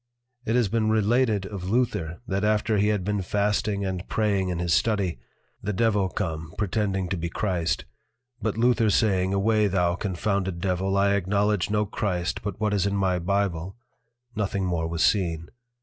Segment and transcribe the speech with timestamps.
[0.47, 4.57] It has been related of Luther, that after he had been Fasting and Praying in
[4.57, 5.19] his Study,
[5.61, 7.85] the Devil come pretending to be Christ,
[8.41, 12.95] but Luther saying, away thou confounded Devil, I acknowledge no Christ but what is in
[12.95, 13.77] my Bible,
[14.35, 15.49] nothing more was seen.